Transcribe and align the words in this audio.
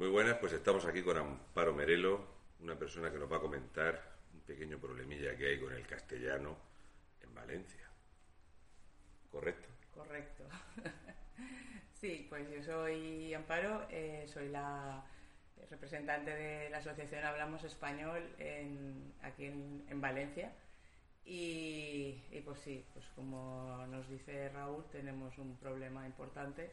Muy 0.00 0.08
buenas, 0.08 0.38
pues 0.38 0.54
estamos 0.54 0.86
aquí 0.86 1.02
con 1.02 1.18
Amparo 1.18 1.74
Merelo, 1.74 2.24
una 2.60 2.74
persona 2.74 3.12
que 3.12 3.18
nos 3.18 3.30
va 3.30 3.36
a 3.36 3.40
comentar 3.40 4.00
un 4.32 4.40
pequeño 4.40 4.78
problemilla 4.78 5.36
que 5.36 5.48
hay 5.48 5.60
con 5.60 5.74
el 5.74 5.86
castellano 5.86 6.56
en 7.22 7.34
Valencia. 7.34 7.86
¿Correcto? 9.30 9.68
Correcto. 9.94 10.44
sí, 12.00 12.26
pues 12.30 12.50
yo 12.50 12.62
soy 12.62 13.34
Amparo, 13.34 13.86
eh, 13.90 14.24
soy 14.26 14.48
la 14.48 15.04
representante 15.68 16.30
de 16.30 16.70
la 16.70 16.78
asociación 16.78 17.22
Hablamos 17.22 17.62
Español 17.64 18.22
aquí 19.20 19.44
en, 19.44 20.00
Valencia. 20.00 20.50
Y, 21.26 22.22
pues 22.42 22.58
sí, 22.60 22.86
pues 22.94 23.04
como 23.14 23.86
nos 23.88 24.08
dice 24.08 24.48
Raúl, 24.48 24.82
tenemos 24.90 25.36
un 25.36 25.58
problema 25.58 26.06
importante 26.06 26.72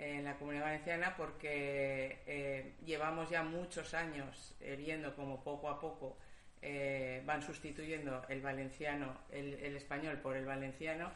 en 0.00 0.24
la 0.24 0.36
comunidad 0.36 0.64
valenciana 0.64 1.14
porque 1.16 2.22
eh, 2.26 2.74
llevamos 2.84 3.28
ya 3.28 3.42
muchos 3.42 3.92
años 3.92 4.54
eh, 4.60 4.74
viendo 4.76 5.14
como 5.14 5.44
poco 5.44 5.68
a 5.68 5.78
poco 5.78 6.16
eh, 6.62 7.22
van 7.26 7.42
sustituyendo 7.42 8.22
el 8.28 8.40
valenciano, 8.40 9.18
el, 9.30 9.76
español 9.76 10.18
por 10.18 10.36
el 10.36 10.46
valenciano, 10.46 11.10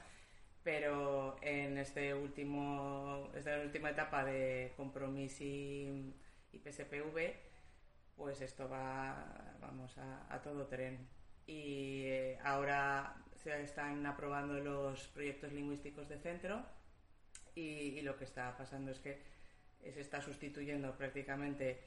pero 0.63 1.37
en 1.43 1.79
este 1.79 2.15
último, 2.15 3.31
esta 3.35 3.59
última 3.61 3.91
etapa 3.91 4.25
de 4.25 4.73
compromiso 4.77 5.45
y, 5.45 6.15
PSPV, 6.53 7.35
pues 8.17 8.41
esto 8.41 8.69
va, 8.69 9.57
vamos, 9.61 9.97
a, 9.99 10.41
todo 10.43 10.67
tren. 10.67 11.07
Y 11.47 12.07
ahora 12.43 13.17
se 13.35 13.63
están 13.63 14.07
aprobando 14.07 14.55
los 14.61 15.09
proyectos 15.09 15.53
lingüísticos 15.53 16.09
de 16.09 16.19
centro 16.19 16.65
y, 17.55 18.01
lo 18.03 18.17
que 18.17 18.25
está 18.25 18.57
pasando 18.57 18.91
es 18.91 18.99
que 18.99 19.19
se 19.93 20.01
está 20.01 20.21
sustituyendo 20.21 20.97
prácticamente 20.97 21.81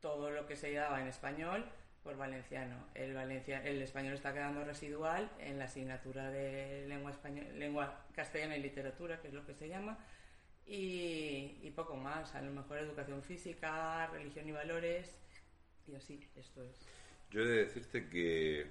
todo 0.00 0.30
lo 0.30 0.46
que 0.46 0.56
se 0.56 0.72
daba 0.72 1.00
en 1.00 1.08
español 1.08 1.64
por 2.02 2.16
valenciano. 2.16 2.86
El, 2.94 3.14
valencia, 3.14 3.62
el 3.64 3.82
español 3.82 4.14
está 4.14 4.32
quedando 4.32 4.64
residual 4.64 5.30
en 5.38 5.58
la 5.58 5.66
asignatura 5.66 6.30
de 6.30 6.86
lengua, 6.88 7.10
español, 7.10 7.46
lengua 7.58 8.06
castellana 8.14 8.56
y 8.56 8.62
literatura, 8.62 9.20
que 9.20 9.28
es 9.28 9.34
lo 9.34 9.44
que 9.44 9.54
se 9.54 9.68
llama, 9.68 9.98
y, 10.66 11.70
poco 11.74 11.96
más. 11.96 12.34
A 12.34 12.42
lo 12.42 12.52
mejor 12.52 12.78
educación 12.78 13.22
física, 13.22 14.06
religión 14.08 14.48
y 14.48 14.52
valores, 14.52 15.18
y 15.86 15.94
así, 15.94 16.28
esto 16.36 16.62
es. 16.62 16.86
Yo 17.30 17.42
he 17.42 17.46
de 17.46 17.64
decirte 17.64 18.08
que 18.08 18.66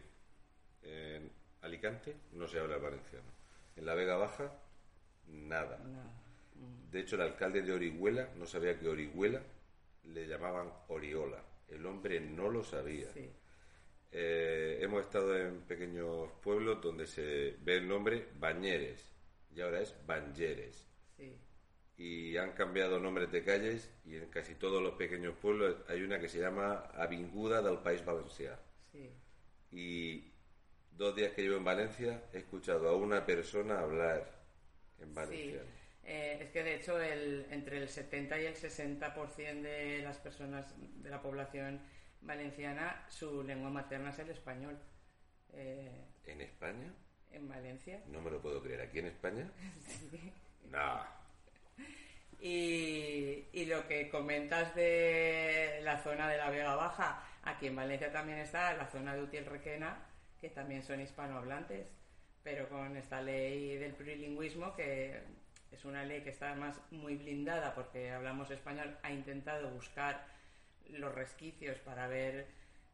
en 0.83 1.31
Alicante 1.61 2.15
no 2.33 2.47
se 2.47 2.59
habla 2.59 2.77
valenciano. 2.77 3.27
En 3.75 3.85
la 3.85 3.93
Vega 3.93 4.17
Baja, 4.17 4.51
nada. 5.27 5.79
De 6.91 6.99
hecho, 7.01 7.15
el 7.15 7.21
alcalde 7.21 7.61
de 7.61 7.71
Orihuela 7.71 8.29
no 8.35 8.45
sabía 8.45 8.79
que 8.79 8.87
Orihuela 8.87 9.41
le 10.05 10.27
llamaban 10.27 10.71
Oriola. 10.87 11.43
El 11.67 11.85
hombre 11.85 12.19
no 12.19 12.49
lo 12.49 12.63
sabía. 12.63 13.07
Eh, 14.11 14.79
hemos 14.81 15.05
estado 15.05 15.37
en 15.37 15.61
pequeños 15.61 16.31
pueblos 16.41 16.81
donde 16.81 17.05
se 17.05 17.57
ve 17.61 17.77
el 17.77 17.87
nombre 17.87 18.27
Bañeres 18.39 19.05
y 19.55 19.61
ahora 19.61 19.81
es 19.81 19.95
Banyeres. 20.05 20.87
Y 21.97 22.37
han 22.37 22.53
cambiado 22.53 22.97
nombres 22.97 23.29
de 23.29 23.43
calles 23.43 23.89
y 24.05 24.15
en 24.15 24.27
casi 24.27 24.55
todos 24.55 24.81
los 24.81 24.93
pequeños 24.93 25.35
pueblos 25.35 25.75
hay 25.89 26.01
una 26.01 26.17
que 26.17 26.29
se 26.29 26.39
llama 26.39 26.85
Avinguda 26.95 27.61
del 27.61 27.79
País 27.79 28.03
Valenciano. 28.05 28.57
Y 29.71 30.31
dos 30.97 31.15
días 31.15 31.33
que 31.33 31.41
llevo 31.41 31.57
en 31.57 31.65
Valencia 31.65 32.23
he 32.33 32.37
escuchado 32.39 32.87
a 32.87 32.95
una 32.95 33.25
persona 33.25 33.79
hablar 33.79 34.39
en 34.99 35.13
valenciano. 35.13 35.78
Eh, 36.11 36.39
es 36.41 36.49
que 36.49 36.63
de 36.63 36.73
hecho 36.73 36.99
el, 36.99 37.45
entre 37.51 37.77
el 37.77 37.87
70 37.87 38.41
y 38.41 38.45
el 38.47 38.55
60% 38.55 39.61
de 39.61 40.01
las 40.01 40.17
personas 40.17 40.73
de 41.03 41.07
la 41.07 41.21
población 41.21 41.79
valenciana 42.21 43.05
su 43.09 43.43
lengua 43.43 43.69
materna 43.69 44.09
es 44.09 44.17
el 44.17 44.31
español. 44.31 44.75
Eh, 45.53 46.05
¿En 46.25 46.41
España? 46.41 46.91
En 47.31 47.47
Valencia. 47.47 48.01
No 48.07 48.21
me 48.21 48.31
lo 48.31 48.41
puedo 48.41 48.59
creer. 48.59 48.81
¿Aquí 48.81 48.97
en 48.97 49.05
España? 49.05 49.51
sí. 50.09 50.33
No. 50.71 51.03
Y, 52.39 53.45
y, 53.53 53.65
lo 53.65 53.87
que 53.87 54.09
comentas 54.09 54.73
de 54.73 55.79
la 55.83 56.01
zona 56.01 56.27
de 56.27 56.37
la 56.37 56.49
Vega 56.49 56.73
Baja, 56.73 57.23
aquí 57.43 57.67
en 57.67 57.75
Valencia 57.75 58.11
también 58.11 58.39
está 58.39 58.73
la 58.73 58.87
zona 58.87 59.13
de 59.13 59.21
Utiel 59.21 59.45
Requena, 59.45 60.07
que 60.41 60.49
también 60.49 60.81
son 60.81 61.01
hispanohablantes, 61.01 61.87
pero 62.41 62.67
con 62.67 62.97
esta 62.97 63.21
ley 63.21 63.77
del 63.77 63.93
plurilingüismo 63.93 64.73
que 64.75 65.21
es 65.71 65.85
una 65.85 66.03
ley 66.03 66.21
que 66.21 66.29
está 66.29 66.51
además 66.51 66.79
muy 66.91 67.15
blindada 67.15 67.73
porque 67.73 68.11
hablamos 68.11 68.51
español, 68.51 68.97
ha 69.03 69.11
intentado 69.11 69.69
buscar 69.69 70.25
los 70.89 71.13
resquicios 71.13 71.77
para 71.79 72.07
ver 72.07 72.47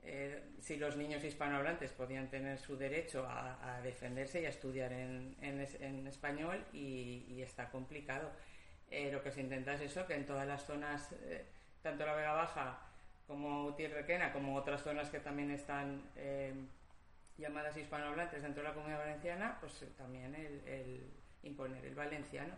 eh, 0.04 0.44
si 0.60 0.78
los 0.78 0.98
niños 0.98 1.24
hispanohablantes 1.24 1.92
podían 1.92 2.30
tener 2.30 2.60
su 2.60 2.78
derecho 2.78 3.26
a, 3.28 3.80
defenderse 3.82 4.42
y 4.42 4.46
a 4.46 4.50
estudiar 4.50 4.92
en, 4.92 6.08
español 6.08 6.64
y, 6.74 7.42
está 7.42 7.70
complicado. 7.70 8.32
Eh, 8.92 9.12
lo 9.12 9.24
que 9.24 9.32
se 9.32 9.42
intenta 9.42 9.74
es 9.74 9.82
eso, 9.82 10.06
que 10.06 10.14
en 10.14 10.26
todas 10.26 10.48
las 10.48 10.66
zonas, 10.66 11.12
eh, 11.24 11.46
tanto 11.82 12.06
la 12.06 12.14
Vega 12.14 12.34
Baja 12.34 12.80
como 13.26 13.74
Tierrequena, 13.76 14.32
como 14.32 14.56
otras 14.56 14.84
zonas 14.84 15.10
que 15.10 15.20
también 15.20 15.50
están 15.50 16.04
llamadas 17.38 17.76
hispanohablantes 17.76 18.44
dentro 18.44 18.62
de 18.62 18.70
la 18.70 18.76
comunidad 18.76 19.00
valenciana, 19.00 19.58
pues 19.60 19.84
también 19.98 20.36
el 20.36 21.12
imponer 21.42 21.84
el 21.86 21.96
valenciano. 21.96 22.54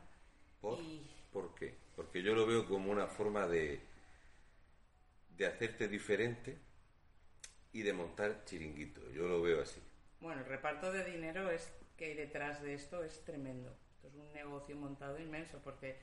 ¿Por? 0.62 0.80
qué? 1.56 1.76
Porque 1.96 2.22
yo 2.22 2.34
lo 2.34 2.46
veo 2.46 2.68
como 2.68 2.92
una 2.92 3.08
forma 3.08 3.48
de, 3.48 3.80
de 5.38 5.46
hacerte 5.46 5.88
diferente 5.88 6.58
y 7.74 7.82
de 7.82 7.94
montar 7.94 8.44
chiringuito. 8.46 9.02
Yo 9.12 9.28
lo 9.28 9.42
veo 9.42 9.62
así. 9.62 9.82
Bueno, 10.20 10.42
el 10.42 10.48
reparto 10.48 10.92
de 10.92 11.04
dinero 11.04 11.50
es 11.52 11.72
que 11.96 12.06
hay 12.06 12.14
detrás 12.16 12.62
de 12.62 12.74
esto 12.74 13.04
es 13.04 13.24
tremendo. 13.24 13.76
Esto 13.96 14.08
es 14.08 14.16
un 14.16 14.34
negocio 14.34 14.76
montado 14.76 15.20
inmenso 15.20 15.60
porque 15.64 15.98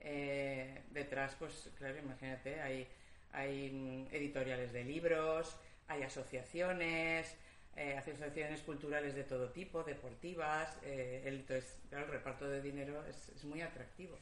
eh, 0.00 0.82
detrás, 0.90 1.36
pues 1.38 1.70
claro, 1.76 1.98
imagínate, 1.98 2.60
hay, 2.60 2.88
hay 3.32 3.70
mm, 3.70 4.14
editoriales 4.14 4.72
de 4.72 4.84
libros, 4.84 5.56
hay 5.88 6.02
asociaciones, 6.02 7.36
eh, 7.76 7.96
asociaciones 7.96 8.60
culturales 8.62 9.14
de 9.14 9.24
todo 9.24 9.50
tipo, 9.50 9.82
deportivas, 9.84 10.76
eh, 10.82 11.22
el, 11.24 11.36
entonces, 11.40 11.78
claro, 11.88 12.06
el 12.06 12.12
reparto 12.12 12.48
de 12.48 12.60
dinero 12.60 13.04
es, 13.06 13.44
muy 13.44 13.62
atractivo. 13.62 14.18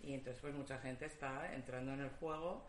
Y 0.00 0.14
entonces, 0.14 0.40
pues 0.40 0.54
mucha 0.54 0.78
gente 0.78 1.06
está 1.06 1.52
entrando 1.54 1.92
en 1.92 2.00
el 2.00 2.10
juego. 2.10 2.66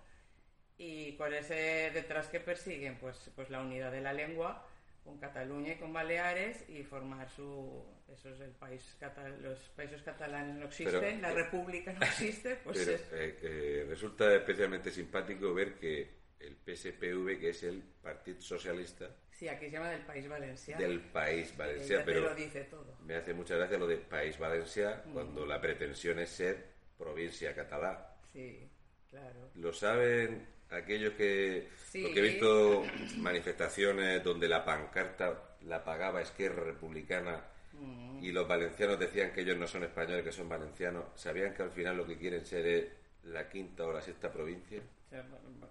¿Y 0.77 1.13
cuál 1.13 1.33
es 1.33 1.51
el 1.51 1.93
detrás 1.93 2.27
que 2.27 2.39
persiguen? 2.39 2.97
Pues, 2.97 3.29
pues 3.35 3.49
la 3.49 3.61
unidad 3.61 3.91
de 3.91 4.01
la 4.01 4.13
lengua 4.13 4.65
con 5.03 5.17
Cataluña 5.17 5.73
y 5.73 5.77
con 5.77 5.93
Baleares 5.93 6.69
y 6.69 6.83
formar 6.83 7.29
su 7.29 7.83
eso 8.11 8.29
es 8.29 8.39
el 8.41 8.51
país 8.51 8.97
los 9.41 9.57
países 9.69 10.01
catalanes 10.03 10.55
no 10.57 10.65
existen 10.65 11.21
la 11.21 11.31
república 11.31 11.91
no 11.93 12.05
existe 12.05 12.55
pues 12.63 12.87
eh, 12.87 13.85
resulta 13.89 14.35
especialmente 14.35 14.91
simpático 14.91 15.53
ver 15.55 15.75
que 15.79 16.21
el 16.39 16.55
PSPV 16.55 17.39
que 17.39 17.49
es 17.49 17.63
el 17.63 17.81
Partido 17.81 18.41
Socialista 18.41 19.09
Sí, 19.41 19.49
aquí 19.49 19.65
se 19.65 19.71
llama 19.71 19.89
del 19.89 20.03
País 20.03 20.29
Valencia. 20.29 20.77
Del 20.77 20.99
País 20.99 21.57
Valencia, 21.57 22.03
pero 22.05 22.21
lo 22.21 22.35
dice 22.35 22.63
todo. 22.65 22.95
me 23.03 23.15
hace 23.15 23.33
mucha 23.33 23.55
gracia 23.55 23.75
lo 23.79 23.87
de 23.87 23.97
País 23.97 24.37
Valencia 24.37 25.01
mm. 25.03 25.13
cuando 25.13 25.47
la 25.47 25.59
pretensión 25.59 26.19
es 26.19 26.29
ser 26.29 26.63
provincia 26.95 27.55
catalán. 27.55 27.97
Sí, 28.31 28.69
claro. 29.09 29.49
¿Lo 29.55 29.73
saben 29.73 30.45
aquellos 30.69 31.13
que... 31.13 31.69
Sí. 31.89 32.03
Porque 32.03 32.19
he 32.19 32.21
visto 32.21 32.83
manifestaciones 33.17 34.23
donde 34.23 34.47
la 34.47 34.63
pancarta 34.63 35.55
la 35.61 35.83
pagaba 35.83 36.21
Esquerra 36.21 36.63
Republicana 36.63 37.43
mm. 37.73 38.23
y 38.23 38.31
los 38.31 38.47
valencianos 38.47 38.99
decían 38.99 39.33
que 39.33 39.41
ellos 39.41 39.57
no 39.57 39.65
son 39.65 39.85
españoles, 39.85 40.23
que 40.23 40.31
son 40.31 40.47
valencianos. 40.47 41.05
¿Sabían 41.15 41.55
que 41.55 41.63
al 41.63 41.71
final 41.71 41.97
lo 41.97 42.05
que 42.05 42.19
quieren 42.19 42.45
ser 42.45 42.67
es 42.67 42.85
la 43.23 43.49
quinta 43.49 43.87
o 43.87 43.91
la 43.91 44.03
sexta 44.03 44.31
provincia? 44.31 44.83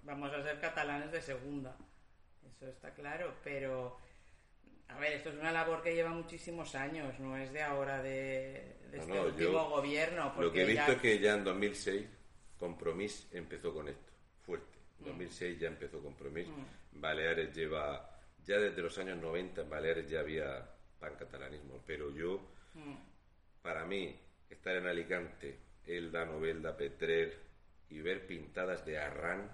vamos 0.03 0.35
a 0.35 0.43
ser 0.43 0.61
catalanes 0.61 1.13
de 1.13 1.23
segunda 1.23 1.77
eso 2.57 2.69
está 2.69 2.93
claro, 2.95 3.35
pero 3.43 3.99
a 4.89 4.99
ver, 4.99 5.15
esto 5.15 5.31
es 5.31 5.37
una 5.37 5.53
labor 5.53 5.83
que 5.83 5.95
lleva 5.95 6.11
muchísimos 6.11 6.75
años, 6.75 7.19
no 7.21 7.37
es 7.37 7.53
de 7.53 7.63
ahora, 7.63 8.03
de, 8.03 8.77
este 8.93 9.21
último 9.21 9.69
gobierno. 9.71 10.35
Lo 10.39 10.53
que 10.53 10.63
he 10.63 10.67
visto 10.67 10.93
es 10.93 11.01
que 11.01 11.19
ya 11.19 11.35
en 11.35 11.45
2006 11.45 12.07
Compromís 12.59 13.29
empezó 13.33 13.73
con 13.73 13.89
esto, 13.89 14.13
fuerte. 14.45 14.79
En 14.99 15.07
2006 15.07 15.57
mm. 15.57 15.61
ya 15.61 15.69
empezó 15.69 16.03
Compromís. 16.03 16.49
Mm. 16.49 17.01
Baleares 17.01 17.55
lleva, 17.55 18.19
ya 18.45 18.59
desde 18.59 18.83
los 18.83 18.99
años 18.99 19.19
90 19.19 19.63
en 19.63 19.71
Baleares 19.71 20.09
ya 20.09 20.21
había 20.21 20.69
pancatalanismo, 20.99 21.83
pero 21.87 22.11
yo, 22.11 22.41
mm. 22.75 23.63
para 23.63 23.85
mí, 23.87 24.19
estar 24.51 24.77
en 24.77 24.87
Alicante, 24.87 25.59
Elda, 25.87 26.25
Novelda, 26.25 26.77
Petrer 26.77 27.39
y 27.89 28.01
ver 28.01 28.27
pintadas 28.27 28.85
de 28.85 28.99
Arran 28.99 29.51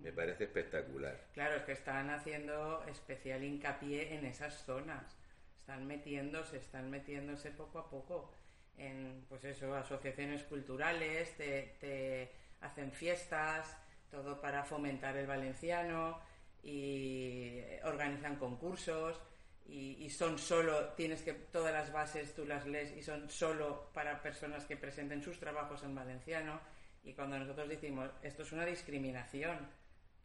me 0.00 0.12
parece 0.12 0.44
espectacular. 0.44 1.28
Claro, 1.32 1.56
es 1.56 1.62
que 1.62 1.72
están 1.72 2.10
haciendo 2.10 2.84
especial 2.84 3.42
hincapié 3.42 4.14
en 4.14 4.24
esas 4.26 4.64
zonas. 4.64 5.16
Están 5.60 5.86
metiéndose, 5.86 6.58
están 6.58 6.90
metiéndose 6.90 7.50
poco 7.50 7.78
a 7.78 7.90
poco 7.90 8.32
en, 8.78 9.24
pues 9.28 9.44
eso, 9.44 9.74
asociaciones 9.74 10.44
culturales, 10.44 11.36
te, 11.36 12.32
hacen 12.60 12.92
fiestas, 12.92 13.76
todo 14.10 14.40
para 14.40 14.64
fomentar 14.64 15.16
el 15.16 15.26
valenciano 15.26 16.20
y 16.62 17.60
organizan 17.84 18.36
concursos 18.36 19.20
y, 19.68 20.08
son 20.10 20.38
solo, 20.38 20.90
tienes 20.90 21.22
que, 21.22 21.32
todas 21.32 21.72
las 21.72 21.92
bases 21.92 22.34
tú 22.34 22.46
las 22.46 22.66
lees 22.66 22.96
y 22.96 23.02
son 23.02 23.28
solo 23.28 23.90
para 23.92 24.22
personas 24.22 24.64
que 24.64 24.76
presenten 24.76 25.22
sus 25.22 25.38
trabajos 25.38 25.82
en 25.82 25.94
valenciano. 25.94 26.60
Y 27.02 27.12
cuando 27.14 27.38
nosotros 27.38 27.68
decimos, 27.68 28.10
esto 28.22 28.42
es 28.42 28.52
una 28.52 28.64
discriminación, 28.64 29.68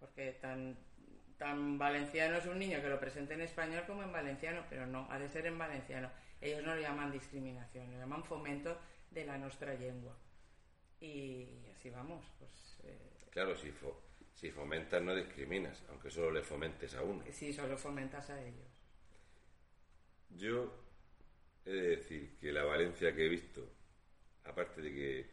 porque 0.02 0.34
tan, 0.42 0.76
tan 1.38 1.78
valenciano 1.78 2.38
es 2.38 2.46
un 2.48 2.58
niño 2.58 2.82
que 2.82 2.90
lo 2.90 3.00
presente 3.00 3.36
en 3.36 3.42
español 3.42 3.84
como 3.86 4.02
en 4.02 4.12
valenciano, 4.12 4.66
pero 4.68 4.88
no, 4.88 5.08
ha 5.12 5.20
de 5.20 5.30
ser 5.30 5.46
en 5.46 5.58
valenciano. 5.58 6.12
Ellos 6.42 6.64
no 6.64 6.76
lo 6.76 6.82
llaman 6.82 7.12
discriminación, 7.12 7.92
lo 7.92 8.00
llaman 8.00 8.24
fomento 8.24 8.78
de 9.12 9.26
la 9.26 9.38
nuestra 9.38 9.76
lengua. 9.76 10.18
Y 11.00 11.68
así 11.72 11.92
vamos, 11.92 12.26
pues... 12.40 12.80
Eh, 12.84 13.28
claro, 13.30 13.56
si, 13.56 13.72
si 14.34 14.50
fomentas 14.50 15.04
no 15.04 15.16
discriminas, 15.16 15.84
aunque 15.90 16.10
solo 16.10 16.32
le 16.32 16.42
fomentes 16.42 16.96
a 16.96 17.04
uno. 17.04 17.24
Sí, 17.32 17.54
solo 17.54 17.78
fomentas 17.78 18.32
a 18.32 18.42
ellos. 18.42 18.68
Yo 20.32 20.74
he 21.64 21.72
de 21.72 21.88
decir 21.98 22.38
que 22.40 22.52
la 22.52 22.64
Valencia 22.64 23.14
que 23.14 23.28
he 23.28 23.30
visto, 23.30 23.70
aparte 24.46 24.82
de 24.82 24.92
que 24.92 25.30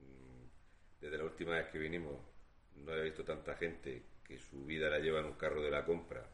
mm, 0.00 1.00
desde 1.00 1.18
la 1.18 1.24
última 1.24 1.52
vez 1.52 1.68
que 1.68 1.78
vinimos 1.78 2.31
no 2.76 2.94
he 2.94 3.02
visto 3.02 3.24
tanta 3.24 3.54
gente 3.54 4.02
que 4.24 4.38
su 4.38 4.64
vida 4.64 4.88
la 4.88 4.98
lleva 4.98 5.20
en 5.20 5.26
un 5.26 5.34
carro 5.34 5.62
de 5.62 5.70
la 5.70 5.84
compra 5.84 6.24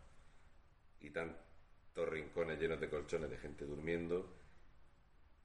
y 1.00 1.10
tantos 1.10 2.08
rincones 2.08 2.58
llenos 2.60 2.80
de 2.80 2.88
colchones 2.88 3.30
de 3.30 3.38
gente 3.38 3.64
durmiendo, 3.64 4.34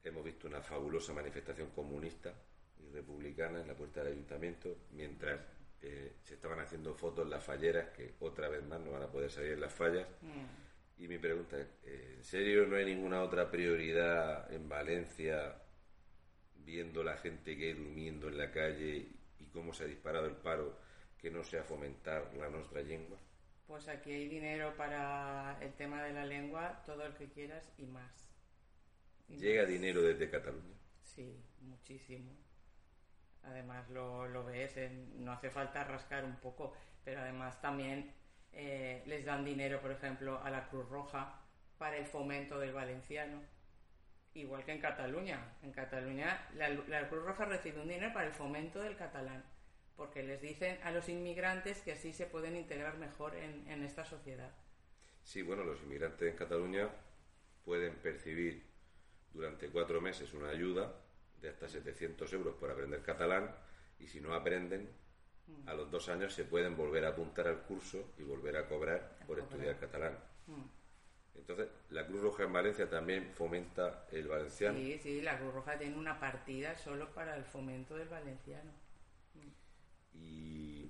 hemos 0.04 0.24
visto 0.24 0.48
una 0.48 0.62
fabulosa 0.62 1.14
manifestación 1.14 1.70
comunista 1.72 2.34
y 2.80 2.90
republicana 2.94 3.62
en 3.62 3.68
la 3.68 3.76
puerta 3.76 4.04
del 4.04 4.14
ayuntamiento, 4.14 4.78
mientras 4.92 5.40
eh, 5.82 6.14
se 6.24 6.36
estaban 6.36 6.60
haciendo 6.60 6.94
fotos 6.96 7.26
en 7.26 7.32
las 7.32 7.44
falleras, 7.44 7.90
que 7.90 8.14
otra 8.20 8.50
vez 8.50 8.64
más 8.64 8.80
no 8.80 8.92
van 8.92 9.04
a 9.04 9.12
poder 9.12 9.30
salir 9.30 9.54
en 9.54 9.62
las 9.62 9.74
fallas. 9.74 10.08
Mm. 10.22 11.04
Y 11.04 11.08
mi 11.08 11.18
pregunta 11.18 11.60
es, 11.60 11.68
¿en 11.84 12.24
serio 12.24 12.66
no 12.66 12.76
hay 12.76 12.86
ninguna 12.86 13.24
otra 13.24 13.50
prioridad 13.50 14.52
en 14.54 14.70
Valencia 14.70 15.56
viendo 16.56 17.04
la 17.04 17.18
gente 17.18 17.58
que 17.58 17.68
hay 17.68 17.74
durmiendo 17.74 18.28
en 18.30 18.38
la 18.38 18.52
calle 18.52 19.08
cómo 19.54 19.74
se 19.74 19.84
ha 19.84 19.88
disparado 19.88 20.26
el 20.26 20.36
paro 20.36 20.78
que 21.18 21.32
no 21.32 21.44
sea 21.44 21.64
fomentar 21.64 22.34
la 22.36 22.50
nuestra 22.50 22.82
lengua? 22.82 23.18
Pues 23.68 23.88
aquí 23.88 24.12
hay 24.12 24.28
dinero 24.28 24.76
para 24.76 25.58
el 25.62 25.74
tema 25.74 26.04
de 26.04 26.12
la 26.14 26.26
lengua, 26.26 26.84
todo 26.86 27.06
el 27.06 27.14
que 27.14 27.30
quieras 27.30 27.72
y 27.78 27.86
más. 27.86 28.30
¿Llega 29.30 29.66
dinero 29.66 30.02
desde 30.02 30.30
Cataluña? 30.30 30.76
Sí, 31.02 31.42
muchísimo. 31.62 32.32
Además 33.44 33.90
lo, 33.90 34.28
lo 34.28 34.44
ves, 34.44 34.76
no 35.16 35.32
hace 35.32 35.50
falta 35.50 35.84
rascar 35.84 36.26
un 36.26 36.36
poco, 36.38 36.74
pero 37.04 37.22
además 37.22 37.60
también 37.62 38.14
eh, 38.52 39.04
les 39.06 39.26
dan 39.26 39.44
dinero, 39.44 39.82
por 39.82 39.92
ejemplo, 39.92 40.42
a 40.44 40.50
la 40.50 40.70
Cruz 40.70 40.88
Roja 40.90 41.42
para 41.78 41.98
el 41.98 42.06
fomento 42.06 42.60
del 42.60 42.74
valenciano. 42.74 43.42
Igual 44.36 44.66
que 44.66 44.72
en 44.72 44.80
Cataluña. 44.82 45.56
En 45.62 45.72
Cataluña 45.72 46.48
la, 46.56 47.10
Cruz 47.10 47.24
Roja 47.24 47.46
recibe 47.46 47.82
un 47.82 47.88
dinero 47.88 48.14
para 48.14 48.28
el 48.28 48.34
fomento 48.34 48.82
del 48.82 48.96
catalán, 48.96 49.44
porque 49.96 50.24
les 50.24 50.42
dicen 50.42 50.80
a 50.84 50.92
los 50.92 51.08
inmigrantes 51.10 51.82
que 51.82 51.92
así 51.92 52.14
se 52.14 52.26
pueden 52.26 52.56
integrar 52.56 52.98
mejor 52.98 53.36
en, 53.36 53.68
en 53.68 53.84
esta 53.84 54.06
sociedad. 54.06 54.52
Sí, 55.24 55.42
bueno, 55.42 55.64
los 55.64 55.82
inmigrantes 55.84 56.30
en 56.30 56.38
Cataluña 56.38 56.90
pueden 57.64 57.96
percibir 57.96 58.64
durante 59.34 59.70
cuatro 59.70 60.02
meses 60.02 60.34
una 60.34 60.50
ayuda 60.50 60.94
de 61.42 61.50
hasta 61.50 61.68
700 61.68 62.32
euros 62.34 62.56
por 62.56 62.72
aprender 62.72 63.02
catalán 63.02 63.54
y 64.00 64.08
si 64.08 64.20
no 64.20 64.34
aprenden 64.34 64.90
Mm. 65.48 65.68
a 65.68 65.74
los 65.74 65.92
dos 65.92 66.08
años 66.10 66.34
se 66.34 66.46
pueden 66.46 66.78
volver 66.78 67.06
a 67.06 67.10
apuntar 67.10 67.48
al 67.48 67.62
curso 67.64 68.14
y 68.18 68.24
volver 68.24 68.56
a 68.58 68.68
cobrar 68.68 69.18
por 69.28 69.40
estudiar 69.40 69.78
catalán. 69.78 70.18
Mm. 70.48 70.83
Entonces, 71.44 71.68
la 71.90 72.08
Cruz 72.08 72.22
Roja 72.22 72.44
en 72.44 72.54
Valencia 72.54 72.90
también 72.90 73.34
fomenta 73.34 74.08
el 74.14 74.30
valenciano. 74.30 74.78
Sí, 74.80 74.98
sí, 75.04 75.22
la 75.22 75.38
Cruz 75.38 75.54
Roja 75.54 75.78
tiene 75.78 75.98
una 75.98 76.18
partida 76.18 76.74
solo 76.78 77.14
para 77.14 77.36
el 77.36 77.44
fomento 77.44 77.98
del 77.98 78.08
valenciano. 78.08 78.72
Y 80.14 80.90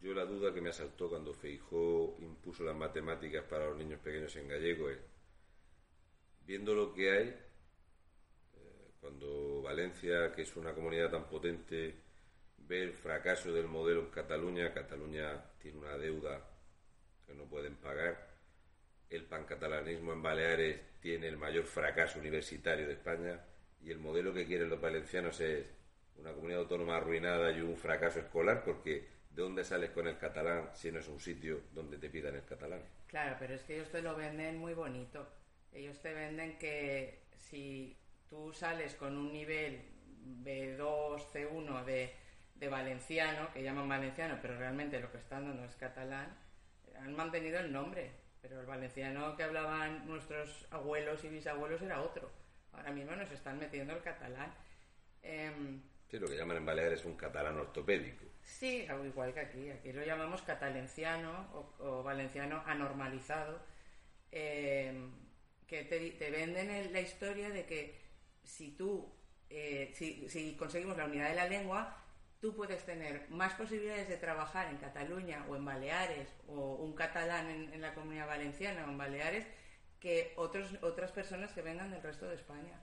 yo 0.00 0.12
la 0.12 0.24
duda 0.24 0.52
que 0.52 0.60
me 0.60 0.70
asaltó 0.70 1.08
cuando 1.08 1.32
Feijó 1.32 2.16
impuso 2.18 2.64
las 2.64 2.74
matemáticas 2.74 3.44
para 3.44 3.66
los 3.66 3.76
niños 3.76 4.00
pequeños 4.00 4.34
en 4.34 4.48
gallego 4.48 4.90
es, 4.90 4.98
viendo 6.44 6.74
lo 6.74 6.92
que 6.92 7.08
hay, 7.12 7.28
eh, 7.28 8.90
cuando 9.00 9.62
Valencia, 9.62 10.32
que 10.32 10.42
es 10.42 10.56
una 10.56 10.74
comunidad 10.74 11.12
tan 11.12 11.28
potente, 11.28 11.94
ve 12.56 12.82
el 12.82 12.92
fracaso 12.92 13.52
del 13.52 13.68
modelo 13.68 14.00
en 14.00 14.10
Cataluña. 14.10 14.74
Cataluña 14.74 15.44
tiene 15.60 15.78
una 15.78 15.96
deuda 15.96 16.44
que 17.24 17.34
no 17.34 17.44
pueden 17.44 17.76
pagar. 17.76 18.27
El 19.10 19.24
pancatalanismo 19.24 20.12
en 20.12 20.22
Baleares 20.22 20.80
tiene 21.00 21.28
el 21.28 21.36
mayor 21.36 21.64
fracaso 21.64 22.18
universitario 22.18 22.86
de 22.86 22.94
España 22.94 23.40
y 23.82 23.90
el 23.90 23.98
modelo 23.98 24.34
que 24.34 24.46
quieren 24.46 24.68
los 24.68 24.80
valencianos 24.80 25.40
es 25.40 25.66
una 26.16 26.32
comunidad 26.32 26.62
autónoma 26.62 26.96
arruinada 26.96 27.50
y 27.52 27.60
un 27.60 27.76
fracaso 27.76 28.18
escolar 28.20 28.64
porque 28.64 29.06
¿de 29.30 29.42
dónde 29.42 29.64
sales 29.64 29.90
con 29.90 30.08
el 30.08 30.18
catalán 30.18 30.70
si 30.74 30.90
no 30.90 30.98
es 30.98 31.08
un 31.08 31.20
sitio 31.20 31.60
donde 31.72 31.98
te 31.98 32.10
pidan 32.10 32.34
el 32.34 32.44
catalán? 32.44 32.82
Claro, 33.06 33.36
pero 33.38 33.54
es 33.54 33.62
que 33.62 33.76
ellos 33.76 33.90
te 33.90 34.02
lo 34.02 34.16
venden 34.16 34.58
muy 34.58 34.74
bonito. 34.74 35.26
Ellos 35.72 35.98
te 36.00 36.12
venden 36.12 36.58
que 36.58 37.22
si 37.36 37.96
tú 38.28 38.52
sales 38.52 38.94
con 38.94 39.16
un 39.16 39.32
nivel 39.32 39.80
B2, 40.42 41.24
C1 41.32 41.84
de 41.84 42.12
de 42.58 42.68
valenciano, 42.68 43.52
que 43.52 43.62
llaman 43.62 43.88
valenciano, 43.88 44.38
pero 44.42 44.58
realmente 44.58 45.00
lo 45.00 45.10
que 45.10 45.18
están 45.18 45.46
dando 45.46 45.64
es 45.64 45.76
catalán, 45.76 46.36
han 47.00 47.14
mantenido 47.14 47.60
el 47.60 47.72
nombre, 47.72 48.10
pero 48.48 48.60
el 48.60 48.66
valenciano 48.66 49.36
que 49.36 49.42
hablaban 49.42 50.06
nuestros 50.06 50.66
abuelos 50.70 51.22
y 51.24 51.28
bisabuelos 51.28 51.82
era 51.82 52.00
otro. 52.00 52.30
Ahora 52.72 52.90
mismo 52.90 53.14
nos 53.14 53.30
están 53.30 53.58
metiendo 53.58 53.92
el 53.94 54.02
catalán. 54.02 54.52
Em, 55.22 55.82
sí, 56.10 56.18
lo 56.18 56.26
que 56.26 56.36
llaman 56.36 56.56
en 56.56 56.66
Baleares 56.66 57.04
un 57.04 57.16
catalán 57.16 57.58
ortopédico. 57.58 58.24
Sí, 58.42 58.86
igual 59.04 59.34
que 59.34 59.40
aquí. 59.40 59.70
Aquí 59.70 59.92
lo 59.92 60.04
llamamos 60.04 60.42
catalenciano 60.42 61.74
o, 61.78 62.02
valenciano 62.02 62.62
anormalizado, 62.64 63.60
em, 64.32 65.12
que 65.66 65.84
te, 65.84 66.30
venden 66.30 66.92
la 66.92 67.00
historia 67.00 67.50
de 67.50 67.66
que 67.66 67.98
si 68.42 68.70
tú, 68.72 69.12
eh, 69.50 69.92
si, 69.94 70.28
si 70.28 70.56
conseguimos 70.56 70.96
la 70.96 71.04
unidad 71.04 71.28
de 71.28 71.34
la 71.34 71.48
lengua, 71.48 72.04
tú 72.40 72.54
puedes 72.54 72.84
tener 72.84 73.28
más 73.30 73.54
posibilidades 73.54 74.08
de 74.08 74.16
trabajar 74.16 74.68
en 74.68 74.76
Cataluña 74.76 75.44
o 75.48 75.56
en 75.56 75.64
Baleares 75.64 76.28
o 76.46 76.76
un 76.76 76.92
catalán 76.94 77.50
en, 77.50 77.80
la 77.80 77.94
comunidad 77.94 78.26
valenciana 78.26 78.84
o 78.86 78.90
en 78.90 78.98
Baleares 78.98 79.46
que 80.00 80.32
otros, 80.36 80.78
otras 80.82 81.10
personas 81.10 81.52
que 81.52 81.62
vengan 81.62 81.90
del 81.90 82.02
resto 82.02 82.28
de 82.28 82.36
España. 82.36 82.80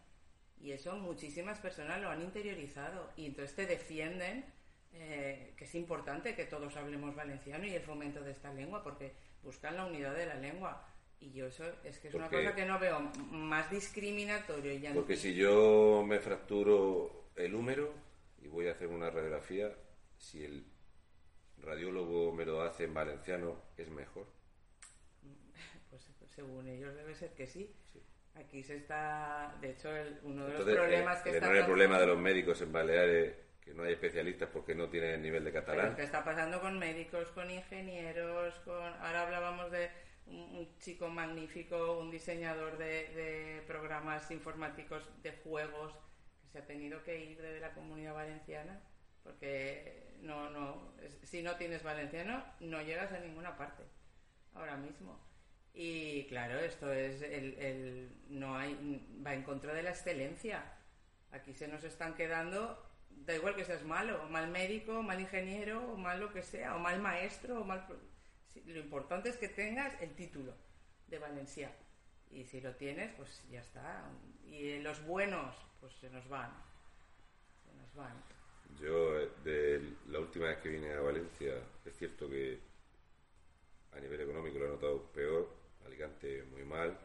Y 0.59 0.71
eso 0.71 0.95
muchísimas 0.97 1.59
personas 1.59 2.01
lo 2.01 2.09
han 2.09 2.21
interiorizado 2.21 3.11
y 3.15 3.25
entonces 3.25 3.55
te 3.55 3.65
defienden 3.65 4.45
eh, 4.93 5.53
que 5.57 5.65
es 5.65 5.75
importante 5.75 6.35
que 6.35 6.45
todos 6.45 6.75
hablemos 6.75 7.15
valenciano 7.15 7.65
y 7.65 7.73
el 7.73 7.81
fomento 7.81 8.21
de 8.21 8.31
esta 8.31 8.53
lengua 8.53 8.83
porque 8.83 9.13
buscan 9.43 9.75
la 9.75 9.85
unidad 9.85 10.15
de 10.15 10.25
la 10.25 10.35
lengua. 10.35 10.85
Y 11.19 11.31
yo 11.31 11.47
eso 11.47 11.63
es 11.83 11.97
que 11.99 12.09
es 12.09 12.13
una 12.13 12.29
cosa 12.29 12.53
que 12.53 12.65
no 12.65 12.77
veo 12.77 12.99
más 13.31 13.71
discriminatorio. 13.71 14.73
Y 14.73 14.93
porque 14.93 15.15
si 15.15 15.33
yo 15.33 16.03
me 16.05 16.19
fracturo 16.19 17.29
el 17.35 17.55
húmero, 17.55 17.93
y 18.45 18.47
voy 18.47 18.67
a 18.67 18.73
hacer 18.73 18.87
una 18.87 19.09
radiografía, 19.09 19.75
si 20.17 20.45
el 20.45 20.65
radiólogo 21.57 22.31
me 22.31 22.45
lo 22.45 22.61
hace 22.61 22.83
en 22.83 22.93
valenciano, 22.93 23.59
¿es 23.75 23.89
mejor? 23.89 24.27
Pues 25.89 26.31
según 26.31 26.67
ellos 26.67 26.93
debe 26.93 27.15
ser 27.15 27.33
que 27.33 27.47
sí. 27.47 27.73
Aquí 28.35 28.61
se 28.61 28.75
está, 28.75 29.55
de 29.61 29.71
hecho, 29.71 29.89
uno 30.23 30.45
de 30.45 30.53
los 30.53 30.63
problemas 30.63 31.21
que 31.21 31.29
está... 31.29 31.51
El 31.51 31.65
problema 31.65 31.99
de 31.99 32.07
los 32.07 32.19
médicos 32.19 32.61
en 32.61 32.71
Baleares 32.71 33.35
que 33.61 33.73
no 33.73 33.83
hay 33.83 33.93
especialistas 33.93 34.49
porque 34.51 34.75
no 34.75 34.89
tienen 34.89 35.11
el 35.11 35.21
nivel 35.21 35.43
de 35.43 35.53
catalán. 35.53 35.95
¿Qué 35.95 36.03
está 36.03 36.23
pasando 36.23 36.59
con 36.61 36.77
médicos, 36.77 37.29
con 37.31 37.49
ingenieros, 37.49 38.53
con... 38.59 38.75
Ahora 38.75 39.21
hablábamos 39.21 39.71
de 39.71 39.89
un, 40.27 40.67
chico 40.79 41.07
magnífico, 41.07 41.97
un 41.97 42.11
diseñador 42.11 42.77
de, 42.77 43.07
de 43.15 43.63
programas 43.65 44.29
informáticos 44.29 45.09
de 45.23 45.31
juegos 45.31 45.95
se 46.55 46.61
ha 46.61 46.65
tenido 46.65 47.03
que 47.03 47.21
ir 47.21 47.41
de 47.41 47.59
la 47.59 47.73
comunidad 47.73 48.13
valenciana 48.13 48.79
porque 49.23 50.15
no, 50.21 50.49
no, 50.51 50.93
si 51.23 51.43
no 51.43 51.57
tienes 51.57 51.83
valenciano 51.83 52.45
no 52.61 52.81
llegas 52.81 53.11
a 53.11 53.19
ninguna 53.19 53.57
parte 53.57 53.83
ahora 54.53 54.77
mismo. 54.77 55.19
Y 55.73 56.23
claro, 56.27 56.57
esto 56.57 56.93
es 56.93 57.21
el, 57.21 58.09
no 58.29 58.55
hay 58.55 59.21
va 59.25 59.33
en 59.33 59.43
contra 59.43 59.73
de 59.73 59.83
la 59.83 59.89
excelencia. 59.89 60.63
Aquí 61.31 61.53
se 61.53 61.67
nos 61.67 61.83
están 61.83 62.13
quedando, 62.13 62.81
da 63.09 63.35
igual 63.35 63.57
que 63.57 63.65
seas 63.65 63.83
malo, 63.83 64.29
mal 64.29 64.49
médico, 64.49 65.03
mal 65.03 65.19
ingeniero, 65.19 65.91
o 65.91 65.97
mal 65.97 66.21
lo 66.21 66.31
que 66.31 66.41
sea, 66.41 66.77
o 66.77 66.79
mal 66.79 67.01
maestro, 67.01 67.59
o 67.59 67.65
mal 67.65 67.85
lo 68.65 68.79
importante 68.79 69.27
es 69.27 69.35
que 69.35 69.49
tengas 69.49 70.01
el 70.01 70.15
título 70.15 70.55
de 71.07 71.19
Valencia. 71.19 71.69
Y 72.31 72.43
si 72.45 72.61
lo 72.61 72.75
tienes, 72.75 73.13
pues 73.15 73.43
ya 73.49 73.61
está. 73.61 74.03
Y 74.47 74.79
los 74.79 75.03
buenos 75.05 75.55
pues 75.79 75.93
se 75.95 76.09
nos 76.09 76.27
van. 76.27 76.51
Se 77.63 77.73
nos 77.75 77.93
van. 77.95 78.21
Yo, 78.79 79.27
de 79.43 79.95
última 80.17 80.47
vez 80.47 80.57
que 80.57 80.69
vine 80.69 80.93
a 80.93 80.99
Valencia, 80.99 81.53
es 81.85 81.95
cierto 81.95 82.29
que 82.29 82.59
a 83.93 83.99
nivel 83.99 84.21
económico 84.21 84.59
lo 84.59 84.65
he 84.65 84.69
notado 84.69 85.03
peor, 85.11 85.49
Alicante 85.85 86.43
muy 86.43 86.63
mal, 86.63 86.97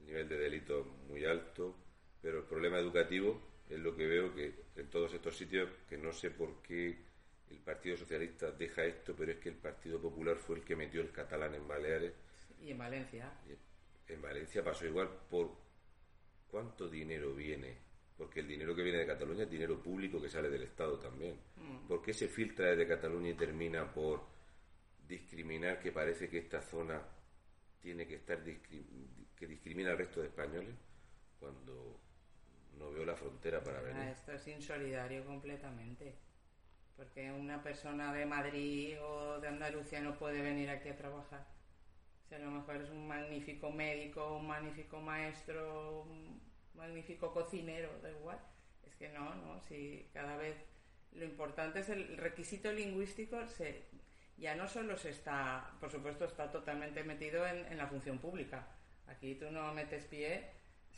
el 0.00 0.06
nivel 0.06 0.28
de 0.28 0.38
delito 0.38 0.84
muy 1.08 1.24
alto, 1.24 1.74
pero 2.20 2.38
el 2.38 2.44
problema 2.44 2.78
educativo 2.78 3.40
es 3.68 3.78
lo 3.78 3.94
que 3.94 4.06
veo 4.06 4.34
que 4.34 4.54
en 4.76 4.88
todos 4.88 5.12
estos 5.12 5.36
sitios, 5.36 5.68
que 5.88 5.98
no 5.98 6.12
sé 6.12 6.30
por 6.30 6.62
qué 6.62 6.96
el 7.50 7.58
Partido 7.58 7.96
Socialista 7.96 8.50
deja 8.50 8.84
esto, 8.84 9.14
pero 9.16 9.32
es 9.32 9.38
que 9.38 9.50
el 9.50 9.56
Partido 9.56 10.00
Popular 10.00 10.36
fue 10.36 10.56
el 10.56 10.64
que 10.64 10.76
metió 10.76 11.00
el 11.00 11.12
catalán 11.12 11.54
en 11.54 11.66
Baleares. 11.68 12.12
Y 12.62 12.70
en 12.70 12.78
Valencia. 12.78 13.30
En 14.08 14.22
Valencia 14.22 14.64
pasó 14.64 14.86
igual 14.86 15.08
por 15.28 15.50
cuánto 16.50 16.88
dinero 16.88 17.34
viene, 17.34 17.76
porque 18.16 18.40
el 18.40 18.48
dinero 18.48 18.74
que 18.74 18.82
viene 18.82 18.98
de 18.98 19.06
Cataluña 19.06 19.44
es 19.44 19.50
dinero 19.50 19.82
público 19.82 20.20
que 20.20 20.28
sale 20.28 20.48
del 20.48 20.62
Estado 20.62 20.98
también. 20.98 21.38
Mm. 21.56 21.86
¿Por 21.86 22.02
qué 22.02 22.12
se 22.12 22.28
filtra 22.28 22.70
desde 22.70 22.86
Cataluña 22.86 23.30
y 23.30 23.34
termina 23.34 23.92
por 23.92 24.22
discriminar 25.06 25.80
que 25.80 25.92
parece 25.92 26.28
que 26.28 26.38
esta 26.38 26.60
zona 26.60 27.02
tiene 27.80 28.06
que 28.06 28.16
estar 28.16 28.42
que 28.42 29.46
discrimina 29.46 29.92
al 29.92 29.98
resto 29.98 30.20
de 30.20 30.26
españoles 30.26 30.74
cuando 31.38 32.00
no 32.78 32.90
veo 32.90 33.04
la 33.04 33.16
frontera 33.16 33.62
para 33.62 33.80
ver. 33.80 33.96
Esto 34.08 34.32
es 34.32 34.46
insolidario 34.48 35.24
completamente. 35.24 36.14
Porque 36.96 37.30
una 37.30 37.62
persona 37.62 38.12
de 38.12 38.26
Madrid 38.26 38.96
o 39.00 39.38
de 39.40 39.48
Andalucía 39.48 40.00
no 40.00 40.18
puede 40.18 40.42
venir 40.42 40.68
aquí 40.70 40.88
a 40.88 40.96
trabajar. 40.96 41.46
Si 42.28 42.34
a 42.34 42.38
lo 42.38 42.50
mejor 42.50 42.76
es 42.76 42.90
un 42.90 43.06
magnífico 43.08 43.70
médico, 43.70 44.36
un 44.36 44.46
magnífico 44.46 45.00
maestro, 45.00 46.02
un 46.02 46.40
magnífico 46.74 47.32
cocinero, 47.32 47.90
da 48.02 48.10
igual. 48.10 48.38
Es 48.86 48.94
que 48.96 49.08
no, 49.08 49.34
no, 49.34 49.60
si 49.62 50.08
cada 50.12 50.36
vez 50.36 50.56
lo 51.12 51.24
importante 51.24 51.80
es 51.80 51.88
el 51.88 52.16
requisito 52.18 52.70
lingüístico, 52.70 53.46
se, 53.48 53.86
ya 54.36 54.54
no 54.54 54.68
solo 54.68 54.96
se 54.96 55.10
está, 55.10 55.72
por 55.80 55.90
supuesto, 55.90 56.26
está 56.26 56.50
totalmente 56.50 57.02
metido 57.02 57.46
en, 57.46 57.64
en 57.66 57.78
la 57.78 57.86
función 57.86 58.18
pública. 58.18 58.66
Aquí 59.06 59.34
tú 59.36 59.50
no 59.50 59.72
metes 59.72 60.04
pie 60.04 60.50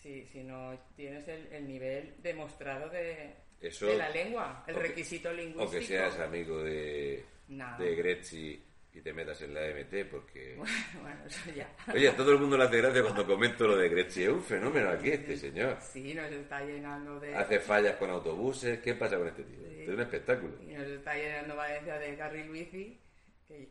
si, 0.02 0.26
si 0.26 0.42
no 0.42 0.78
tienes 0.96 1.28
el, 1.28 1.66
nivel 1.66 2.16
demostrado 2.22 2.88
de, 2.90 3.36
de 3.60 3.96
la 3.96 4.08
lengua, 4.08 4.64
el 4.66 4.74
requisito 4.74 5.32
lingüístico. 5.32 5.64
O 5.64 5.70
que 5.70 5.82
seas 5.82 6.18
amigo 6.18 6.62
de, 6.62 7.24
de 7.46 7.94
Gretzi 7.94 8.69
y 8.92 9.00
te 9.00 9.12
metas 9.12 9.40
en 9.42 9.54
la 9.54 9.60
MT, 9.60 10.10
porque... 10.10 10.56
bueno, 11.00 11.24
eso 11.26 11.50
ya. 11.54 11.72
Oye, 11.92 12.10
todo 12.12 12.32
el 12.32 12.38
mundo 12.38 12.56
le 12.58 12.64
hace 12.64 12.78
gracia 12.78 13.02
cuando 13.02 13.26
comento 13.26 13.66
lo 13.66 13.76
de 13.76 13.88
Gretzi. 13.88 14.24
Es 14.24 14.30
un 14.30 14.42
fenómeno 14.42 14.90
aquí 14.90 15.10
este 15.10 15.36
señor. 15.36 15.78
Sí, 15.80 16.12
nos 16.14 16.30
está 16.30 16.64
llenando 16.64 17.20
de... 17.20 17.34
Hace 17.34 17.60
fallas 17.60 17.96
con 17.96 18.10
autobuses. 18.10 18.80
¿Qué 18.80 18.94
pasa 18.94 19.16
con 19.16 19.28
este 19.28 19.44
tío? 19.44 19.66
es 19.66 19.88
un 19.88 20.00
espectáculo. 20.00 20.56
Y 20.62 20.74
nos 20.74 20.86
está 20.86 21.14
llenando 21.14 21.56
Valencia 21.56 21.98
de 21.98 22.16
carril 22.16 22.50
bici 22.50 23.00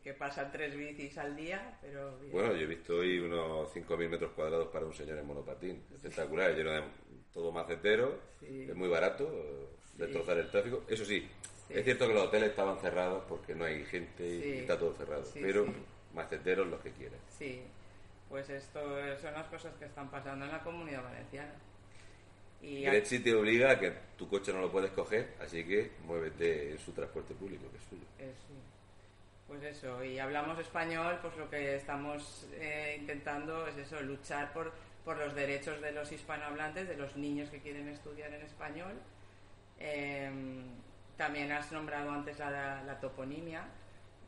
que, 0.02 0.12
pasan 0.14 0.52
tres 0.52 0.76
bicis 0.76 1.16
al 1.18 1.34
día, 1.34 1.78
pero... 1.80 2.18
Bueno, 2.30 2.54
yo 2.54 2.62
he 2.62 2.66
visto 2.66 2.96
hoy 2.96 3.18
unos 3.18 3.74
5.000 3.74 4.08
metros 4.08 4.32
cuadrados 4.32 4.68
para 4.68 4.84
un 4.84 4.92
señor 4.92 5.18
en 5.18 5.26
monopatín. 5.26 5.82
Espectacular, 5.94 6.54
lleno 6.54 6.72
de 6.72 6.82
todo 7.32 7.50
macetero, 7.50 8.20
es 8.42 8.74
muy 8.74 8.88
barato, 8.88 9.70
destrozar 9.94 10.38
el 10.38 10.50
tráfico. 10.50 10.84
Eso 10.88 11.04
sí, 11.04 11.26
es 11.70 11.84
cierto 11.84 12.06
que 12.06 12.14
los 12.14 12.24
hoteles 12.24 12.50
estaban 12.50 12.78
cerrados 12.80 13.24
porque 13.28 13.54
no 13.54 13.64
hay 13.64 13.84
gente 13.84 14.26
y 14.26 14.58
está 14.58 14.78
todo 14.78 14.92
cerrado, 14.94 15.24
pero 15.34 15.66
maceteros 16.14 16.66
los 16.66 16.80
que 16.80 16.90
quieran. 16.92 17.18
Sí, 17.28 17.62
pues 18.28 18.48
esto 18.50 18.80
son 19.20 19.34
las 19.34 19.46
cosas 19.46 19.74
que 19.78 19.86
están 19.86 20.10
pasando 20.10 20.44
en 20.44 20.52
la 20.52 20.60
comunidad 20.62 21.02
valenciana. 21.02 21.52
Y 22.62 22.82
Grechi 22.82 23.20
te 23.20 23.34
obliga 23.34 23.72
a 23.72 23.78
que 23.78 23.90
tu 24.18 24.28
coche 24.28 24.52
no 24.52 24.60
lo 24.60 24.70
puedes 24.70 24.90
coger, 24.90 25.34
así 25.40 25.64
que 25.64 25.92
muévete 26.04 26.72
en 26.72 26.78
su 26.78 26.92
transporte 26.92 27.34
público, 27.34 27.70
que 27.70 27.78
es 27.78 27.84
suyo. 27.84 28.04
Pues 29.48 29.62
eso, 29.64 30.04
y 30.04 30.18
hablamos 30.18 30.58
español, 30.60 31.18
pues 31.22 31.36
lo 31.36 31.50
que 31.50 31.74
estamos 31.74 32.46
eh, 32.52 32.96
intentando 33.00 33.66
es 33.66 33.76
eso, 33.78 34.00
luchar 34.00 34.52
por, 34.52 34.72
por 35.04 35.16
los 35.16 35.34
derechos 35.34 35.80
de 35.80 35.90
los 35.90 36.12
hispanohablantes, 36.12 36.86
de 36.86 36.96
los 36.96 37.16
niños 37.16 37.50
que 37.50 37.58
quieren 37.58 37.88
estudiar 37.88 38.32
en 38.32 38.42
español. 38.42 38.92
Em, 39.80 40.62
también 41.20 41.52
has 41.52 41.70
nombrado 41.70 42.10
antes 42.12 42.38
la, 42.38 42.98
toponimia. 42.98 43.64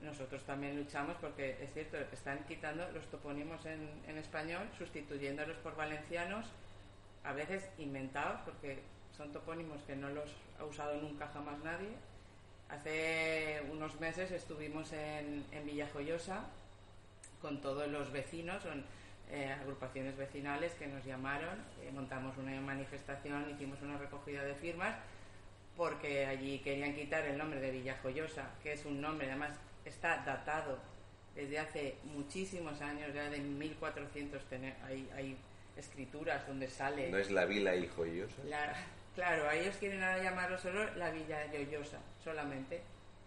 Nosotros 0.03 0.43
también 0.43 0.77
luchamos 0.77 1.17
porque 1.23 1.57
es 1.63 1.73
cierto, 1.73 1.97
están 2.13 2.45
quitando 2.45 2.87
los 2.91 3.07
topónimos 3.07 3.65
en, 3.65 3.89
en 4.07 4.19
español, 4.19 4.69
sustituyéndolos 4.77 5.57
por 5.65 5.75
valencianos, 5.75 6.45
a 7.25 7.33
veces 7.33 7.67
inventados, 7.79 8.43
porque 8.45 8.83
son 9.17 9.33
topónimos 9.33 9.81
que 9.85 9.97
no 9.97 10.11
los 10.11 10.29
ha 10.61 10.65
usado 10.65 11.01
nunca 11.01 11.29
jamás 11.33 11.59
nadie 11.65 11.89
Hace 12.69 13.63
unos 13.71 13.99
meses 13.99 14.31
estuvimos 14.31 14.93
en, 14.93 15.47
en 15.51 15.65
Villajoyosa 15.65 16.45
con 17.41 17.63
todos 17.63 17.89
los 17.89 18.13
vecinos, 18.13 18.63
son 18.63 18.85
eh, 19.31 19.51
agrupaciones 19.51 20.15
vecinales 20.15 20.75
que 20.75 20.89
nos 20.89 21.03
llamaron, 21.07 21.59
eh, 21.81 21.91
montamos 21.91 22.37
una 22.37 22.61
manifestación, 22.61 23.49
hicimos 23.49 23.81
una 23.81 23.97
recogida 23.97 24.45
de 24.45 24.55
firmas 24.55 24.95
porque 25.83 26.27
allí 26.27 26.61
querían 26.61 26.95
quitar 26.95 27.25
el 27.27 27.37
nombre 27.37 27.61
de 27.61 27.73
Villajoyosa, 27.73 28.49
que 28.63 28.75
es 28.75 28.85
un 28.85 29.01
nombre, 29.01 29.27
además 29.29 29.51
está 29.85 30.23
datado 30.25 30.79
desde 31.35 31.59
hace 31.59 31.97
muchísimos 32.05 32.81
años, 32.81 33.13
ya 33.13 33.29
de 33.29 33.39
1400 33.39 34.41
hay, 34.87 35.11
hay 35.13 35.37
escrituras 35.77 36.47
donde 36.47 36.71
sale... 36.71 37.11
¿No 37.11 37.19
es 37.19 37.33
la 37.33 37.47
Vila 37.47 37.75
y 37.75 37.89
Joyosa? 37.89 38.37
Claro, 39.17 39.51
ellos 39.51 39.75
quieren 39.79 39.99
llamarlo 39.99 40.57
solo 40.57 40.89
la 40.95 41.11
Villa 41.11 41.49
Joyosa, 41.51 41.99
solamente, 42.23 42.81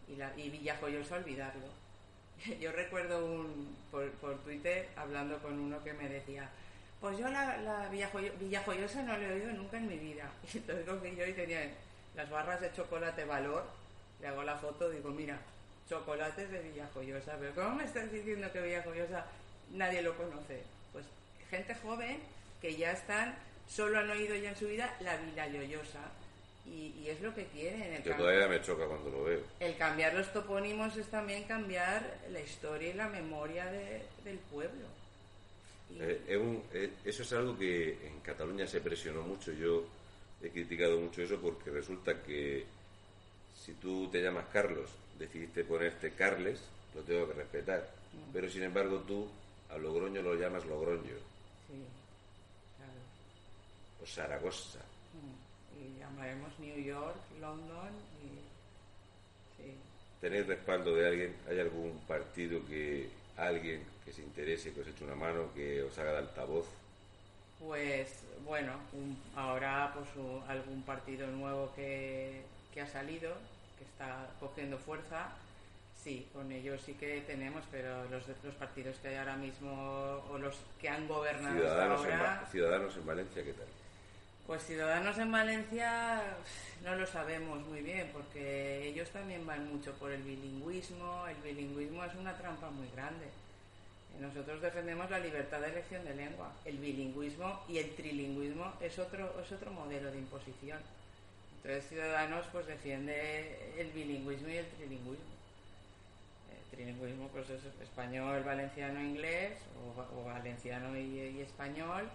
y, 0.07 0.15
la, 0.15 0.31
y 0.38 0.50
Villa 0.50 0.77
Joyosa 0.77 1.17
olvidarlo. 1.17 1.67
Yo 2.62 2.71
recuerdo 2.71 3.25
un, 3.25 3.75
por, 3.91 4.09
por, 4.12 4.38
Twitter 4.45 4.88
hablando 4.95 5.39
con 5.39 5.59
uno 5.59 5.83
que 5.83 5.91
me 5.91 6.07
decía, 6.07 6.50
pues 7.01 7.17
yo 7.17 7.27
la, 7.27 7.57
la 7.57 7.89
Villa, 7.89 8.09
Joyosa 8.63 9.03
no 9.03 9.17
lo 9.17 9.25
he 9.25 9.33
oído 9.33 9.51
nunca 9.51 9.75
en 9.75 9.89
mi 9.89 9.97
vida. 9.97 10.31
Y 10.53 10.59
entonces 10.59 10.85
cogí 10.88 11.15
yo 11.17 11.25
y 11.25 11.33
tenía 11.33 11.69
las 12.15 12.29
barras 12.29 12.62
de 12.62 12.72
chocolate 12.72 13.25
valor, 13.25 13.63
le 14.22 14.27
hago 14.27 14.43
la 14.43 14.57
foto, 14.57 14.89
digo, 14.89 15.10
mira, 15.10 15.39
chocolates 15.89 16.50
de 16.50 16.60
Villa 16.60 16.89
Joyosa, 16.93 17.36
pero 17.39 17.53
¿cómo 17.53 17.75
me 17.75 17.86
estás 17.86 18.12
diciendo 18.12 18.51
que 18.51 18.62
Villa 18.62 18.84
Joyosa 18.84 19.25
nadie 19.72 20.01
lo 20.01 20.15
conoce? 20.15 20.63
Pues 20.91 21.05
gente 21.50 21.75
joven 21.75 22.19
que 22.62 22.75
ya 22.75 22.91
están 22.91 23.36
solo 23.67 24.00
han 24.00 24.10
oído 24.10 24.36
ya 24.36 24.50
en 24.50 24.55
su 24.55 24.67
vida 24.67 24.95
la 25.01 25.17
Vila 25.17 25.48
Lloyosa. 25.48 26.01
Y, 26.65 27.07
es 27.07 27.22
lo 27.22 27.34
que 27.36 27.45
quieren. 27.45 27.93
El 27.93 28.01
todavía 28.01 28.48
me 28.48 28.60
choca 28.60 28.88
cuando 28.88 29.12
lo 29.12 29.24
veo. 29.25 29.39
El 29.60 29.77
cambiar 29.77 30.15
los 30.15 30.34
topónimos 30.34 30.98
es 30.98 31.05
también 31.12 31.43
cambiar 31.43 32.17
la 32.31 32.39
historia 32.39 32.89
y 32.89 32.93
la 32.93 33.07
memoria 33.07 33.72
del 33.72 34.39
pueblo. 34.51 34.88
Eh, 36.00 36.24
eh, 36.74 36.91
eso 37.05 37.22
es 37.22 37.34
algo 37.34 37.55
que 37.55 38.07
en 38.07 38.19
Cataluña 38.22 38.65
se 38.65 38.81
presionó 38.81 39.22
mucho. 39.22 39.51
Yo 39.51 39.86
he 40.42 40.50
criticado 40.50 41.00
mucho 41.00 41.22
eso 41.22 41.39
porque 41.39 41.70
resulta 41.70 42.22
que 42.22 42.65
si 43.56 43.74
tú 43.74 44.10
te 44.12 44.22
llamas 44.22 44.46
Carlos, 44.51 44.89
decidiste 45.18 45.63
ponerte 45.63 46.12
Carles, 46.12 46.62
lo 46.94 47.01
tengo 47.01 47.27
que 47.27 47.34
respetar. 47.34 47.89
Mm. 48.13 48.34
Pero 48.34 48.50
sin 48.50 48.63
embargo 48.63 49.00
tú 49.00 49.27
a 49.70 49.77
Logroño 49.77 50.22
lo 50.22 50.36
llamas 50.36 50.65
Logroño. 50.65 51.15
Sí. 51.68 51.86
Zaragoza. 54.06 54.80
Mm, 55.13 55.82
y 55.82 56.00
llamaremos 56.00 56.60
New 56.60 56.84
York, 56.84 57.18
London 57.42 57.89
y... 58.24 58.56
¿Tenéis 60.22 60.48
respaldo 60.48 60.96
de 60.96 61.08
alguien? 61.08 61.36
¿Hay 61.50 61.60
algún 61.60 62.00
partido 62.08 62.63
que 62.65 63.10
alguien 63.38 63.84
que 64.04 64.13
se 64.13 64.22
interese, 64.22 64.74
que 64.74 64.82
os 64.82 64.88
eche 64.88 65.04
una 65.04 65.15
mano, 65.15 65.51
que 65.54 65.82
os 65.84 65.98
haga 65.98 66.13
de 66.13 66.18
altavoz? 66.20 66.65
Pues 67.59 68.24
bueno, 68.43 68.74
ahora 69.35 69.93
pues 69.93 70.07
algún 70.47 70.83
partido 70.83 71.27
nuevo 71.27 71.71
que, 71.75 72.43
que 72.74 72.81
ha 72.81 72.88
salido, 72.88 73.33
que 73.77 73.85
está 73.85 74.27
cogiendo 74.39 74.77
fuerza, 74.77 75.29
sí, 76.03 76.27
con 76.33 76.51
ellos 76.51 76.81
sí 76.85 76.93
que 76.93 77.21
tenemos, 77.21 77.63
pero 77.71 78.03
los, 78.09 78.24
los 78.43 78.55
partidos 78.55 78.97
que 78.97 79.07
hay 79.07 79.15
ahora 79.15 79.38
mismo 79.38 80.24
o 80.29 80.38
los 80.38 80.55
que 80.79 80.89
han 80.89 81.07
gobernado 81.07 81.55
Ciudadanos, 81.55 82.05
en, 82.05 82.51
Ciudadanos 82.51 82.97
en 82.97 83.05
Valencia, 83.05 83.43
¿qué 83.43 83.53
tal? 83.53 83.67
Pues 84.45 84.63
Ciudadanos 84.63 85.17
en 85.17 85.31
Valencia 85.31 86.21
no 86.83 86.95
lo 86.95 87.07
sabemos 87.07 87.65
muy 87.65 87.81
bien, 87.81 88.12
porque 88.13 88.88
ellos 88.88 89.09
también 89.09 89.43
van 89.47 89.67
mucho 89.67 89.91
por 89.93 90.12
el 90.12 90.21
bilingüismo. 90.21 91.25
El 91.27 91.38
bilingüismo 91.38 92.03
es 92.03 92.13
una 92.13 92.38
trampa 92.38 92.69
muy 92.69 92.88
grande. 92.91 93.25
Nosotros 94.19 94.62
defendemos 94.62 95.10
la 95.10 95.19
libertad 95.19 95.60
de 95.60 95.69
elección 95.69 96.03
de 96.05 96.15
lengua. 96.15 96.51
El 96.65 96.77
bilingüismo 96.77 97.63
y 97.67 97.77
el 97.77 97.95
trilingüismo 97.95 98.74
es 98.81 98.98
otro, 99.00 99.34
es 99.43 99.51
otro 99.51 99.72
modelo 99.72 100.12
de 100.12 100.17
imposición. 100.17 100.79
Entonces 101.57 101.89
Ciudadanos 101.89 102.45
pues 102.51 102.67
defiende 102.67 103.74
el 103.77 103.91
bilingüismo 103.91 104.50
y 104.50 104.57
el 104.57 104.65
trilingüismo. 104.67 105.36
El 106.51 106.77
trilingüismo 106.77 107.27
pues 107.29 107.50
es 107.50 107.62
español, 107.81 108.43
valenciano, 108.43 109.01
inglés 109.01 109.53
o, 110.15 110.24
valenciano 110.24 110.98
y 110.98 111.41
español 111.41 112.10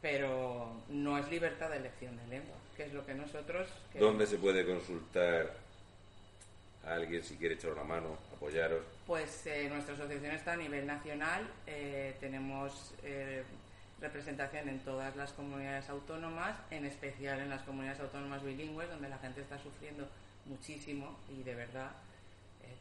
pero 0.00 0.70
no 0.88 1.18
es 1.18 1.28
libertad 1.28 1.70
de 1.70 1.78
elección 1.78 2.16
de 2.16 2.26
lengua, 2.28 2.56
que 2.76 2.84
es 2.84 2.92
lo 2.92 3.04
que 3.04 3.14
nosotros... 3.14 3.68
¿Dónde 3.98 4.26
se 4.26 4.38
puede 4.38 4.64
consultar 4.64 5.52
alguien 6.94 7.22
si 7.22 7.36
quiere 7.36 7.54
echar 7.54 7.72
una 7.72 7.84
mano, 7.84 8.16
apoyaros? 8.32 8.82
Pues 9.06 9.46
eh, 9.46 9.68
nuestra 9.68 9.94
asociación 9.94 10.32
está 10.32 10.52
a 10.52 10.56
nivel 10.56 10.86
nacional, 10.86 11.48
eh, 11.66 12.16
tenemos 12.20 12.94
eh, 13.02 13.42
representación 14.00 14.68
en 14.68 14.80
todas 14.80 15.16
las 15.16 15.32
comunidades 15.32 15.88
autónomas, 15.88 16.56
en 16.70 16.84
especial 16.84 17.40
en 17.40 17.50
las 17.50 17.62
comunidades 17.62 18.00
autónomas 18.00 18.42
bilingües, 18.42 18.88
donde 18.88 19.08
la 19.08 19.18
gente 19.18 19.40
está 19.40 19.58
sufriendo 19.58 20.08
muchísimo 20.46 21.16
y 21.28 21.42
de 21.42 21.54
verdad 21.54 21.90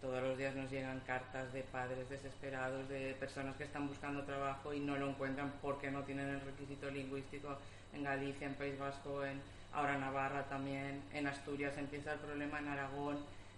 todos 0.02 0.22
los 0.22 0.38
días 0.38 0.56
nos 0.56 0.70
llegan 0.70 1.00
cartas 1.02 1.52
de 1.54 1.64
padres 1.64 2.08
desesperados, 2.10 2.88
de 2.88 3.16
personas 3.20 3.56
que 3.56 3.64
están 3.64 3.88
buscando 3.88 4.24
trabajo 4.24 4.74
y 4.74 4.80
no 4.80 4.96
lo 4.96 5.10
encuentran 5.10 5.52
porque 5.62 5.90
no 5.90 6.04
tienen 6.04 6.30
el 6.30 6.42
requisito 6.42 6.92
lingüístico 6.92 7.58
en 7.94 8.04
Galicia, 8.04 8.48
en 8.48 8.54
País 8.54 8.78
Vasco, 8.78 9.26
en 9.26 9.42
ahora 9.74 9.98
Navarra 9.98 10.44
también, 10.44 11.02
en 11.14 11.28
Asturias 11.28 11.78
empieza 11.78 12.14
el 12.14 12.20
problema, 12.20 12.60
en 12.60 12.68
Aragón, 12.68 13.18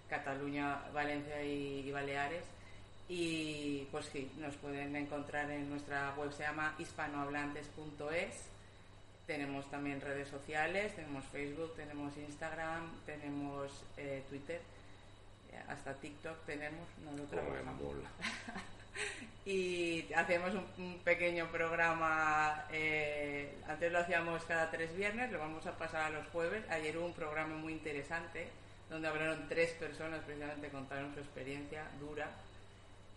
Cataluña, 0.09 0.79
Valencia 0.93 1.41
y, 1.43 1.91
Baleares. 1.91 2.43
Y 3.07 3.87
pues 3.91 4.05
sí, 4.07 4.31
nos 4.37 4.55
pueden 4.57 4.95
encontrar 4.95 5.49
en 5.49 5.69
nuestra 5.69 6.13
web, 6.15 6.31
se 6.31 6.43
llama 6.43 6.75
hispanohablantes.es. 6.77 8.49
Tenemos 9.25 9.69
también 9.69 10.01
redes 10.01 10.27
sociales, 10.27 10.95
tenemos 10.95 11.23
Facebook, 11.25 11.75
tenemos 11.75 12.15
Instagram, 12.17 12.91
tenemos 13.05 13.71
eh, 13.97 14.23
Twitter, 14.27 14.59
hasta 15.67 15.93
TikTok 15.93 16.45
tenemos, 16.45 16.87
no 17.03 17.11
lo 17.15 17.23
trabajamos. 17.25 17.81
y 19.45 20.11
hacemos 20.13 20.53
un, 20.77 20.99
pequeño 21.03 21.47
programa, 21.51 22.65
eh, 22.71 23.55
antes 23.67 23.91
lo 23.91 23.99
hacíamos 23.99 24.43
cada 24.45 24.69
tres 24.71 24.95
viernes, 24.95 25.31
lo 25.31 25.39
vamos 25.39 25.65
a 25.67 25.77
pasar 25.77 26.01
a 26.03 26.09
los 26.09 26.27
jueves. 26.27 26.63
Ayer 26.69 26.97
hubo 26.97 27.07
un 27.07 27.13
programa 27.13 27.55
muy 27.55 27.73
interesante 27.73 28.47
donde 28.89 29.07
hablaron 29.07 29.47
tres 29.47 29.71
personas, 29.73 30.23
precisamente 30.23 30.69
contaron 30.69 31.13
su 31.13 31.19
experiencia 31.19 31.85
dura 31.99 32.31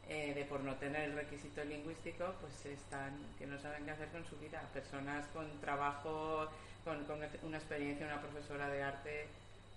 eh, 0.09 0.35
de 0.35 0.45
por 0.45 0.61
no 0.61 0.75
tener 0.77 1.11
el 1.11 1.15
requisito 1.15 1.65
lingüístico, 1.65 2.35
pues 2.41 2.67
están 2.67 3.13
que 3.39 3.47
no 3.47 3.59
saben 3.61 3.85
qué 3.85 3.93
hacer 3.93 4.09
con 4.09 4.25
su 4.27 4.37
vida. 4.37 4.61
Personas 4.75 5.27
con 5.29 5.49
trabajo, 5.61 6.49
con, 6.85 6.99
una 7.43 7.57
experiencia, 7.57 8.07
una 8.07 8.21
profesora 8.21 8.69
de 8.69 8.83
arte 8.83 9.27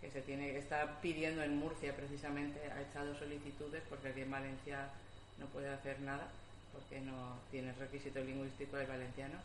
que 0.01 0.11
se 0.11 0.21
tiene 0.21 0.57
está 0.57 0.99
pidiendo 1.01 1.41
en 1.43 1.57
Murcia 1.57 1.95
precisamente, 1.95 2.59
ha 2.71 2.81
echado 2.81 3.17
solicitudes 3.17 3.83
porque 3.89 4.09
aquí 4.09 4.21
en 4.21 4.31
Valencia 4.31 4.89
no 5.39 5.45
puede 5.47 5.69
hacer 5.69 5.99
nada 6.01 6.27
porque 6.73 6.99
no 6.99 7.39
tiene 7.51 7.69
el 7.69 7.75
requisito 7.75 8.19
lingüístico 8.19 8.75
del 8.75 8.87
valenciano. 8.87 9.37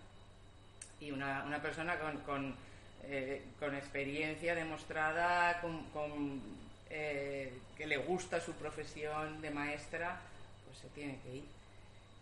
Y 0.98 1.12
una, 1.12 1.44
una 1.44 1.62
persona 1.62 1.98
con, 1.98 2.18
con 2.18 2.56
eh, 3.04 3.42
con 3.58 3.74
experiencia 3.74 4.54
demostrada, 4.54 5.60
con, 5.60 6.40
eh, 6.90 7.52
que 7.76 7.86
le 7.86 7.96
gusta 7.96 8.40
su 8.40 8.52
profesión 8.52 9.40
de 9.40 9.50
maestra, 9.50 10.20
pues 10.66 10.78
se 10.78 10.88
tiene 10.88 11.18
que 11.22 11.36
ir. 11.36 11.44